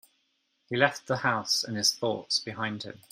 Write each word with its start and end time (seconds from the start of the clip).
He 0.67 0.75
left 0.77 1.05
the 1.05 1.17
house 1.17 1.63
and 1.63 1.77
his 1.77 1.93
thoughts 1.93 2.39
behind 2.39 2.81
him. 2.81 2.99